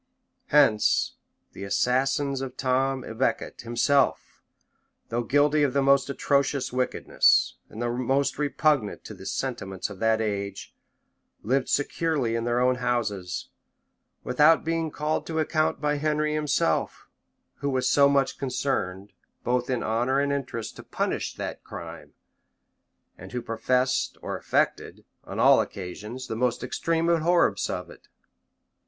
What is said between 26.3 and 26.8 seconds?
most